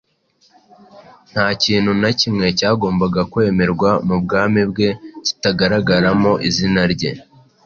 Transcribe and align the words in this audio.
Nta 1.31 1.45
kintu 1.63 1.91
na 2.01 2.09
kimwe 2.19 2.47
cyagombaga 2.59 3.21
kwemerwa 3.31 3.89
mu 4.07 4.15
bwami 4.23 4.61
bwe 4.71 4.89
kitagaragaramo 5.25 6.31
izina 6.47 6.81
rye 6.93 7.11